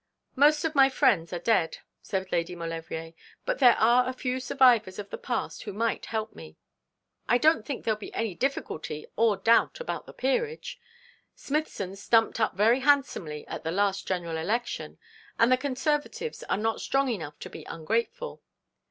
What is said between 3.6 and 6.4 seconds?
are a few survivors of the past who might help